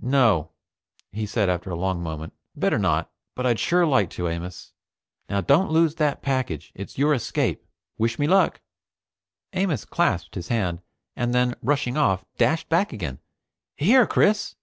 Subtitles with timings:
[0.00, 0.52] "No,"
[1.10, 2.32] he said after a long moment.
[2.56, 3.12] "Better not.
[3.34, 4.72] But I'd sure like to, Amos.
[5.28, 6.72] Now don't lose that package.
[6.74, 7.62] It's your escape.
[7.98, 8.62] Wish me luck."
[9.52, 10.80] Amos clasped his hand,
[11.14, 13.18] and then, rushing off, dashed back again.
[13.76, 14.54] "Here, Chris.